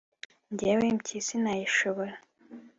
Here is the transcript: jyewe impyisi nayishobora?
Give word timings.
jyewe 0.57 0.83
impyisi 0.93 1.35
nayishobora? 1.43 2.13